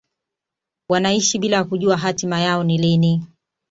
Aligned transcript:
wanaishi 0.89 1.39
bila 1.39 1.63
kujua 1.63 1.97
hatima 1.97 2.39
yao 2.41 2.63
ni 2.63 2.77
lini 2.77 3.27